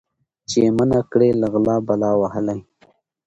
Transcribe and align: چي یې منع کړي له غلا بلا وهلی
چي 0.49 0.57
یې 0.65 0.69
منع 0.77 1.01
کړي 1.11 1.29
له 1.41 1.47
غلا 1.53 1.75
بلا 1.87 2.11
وهلی 2.21 2.59